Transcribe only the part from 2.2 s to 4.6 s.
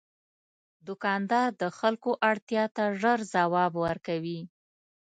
اړتیا ته ژر ځواب ورکوي.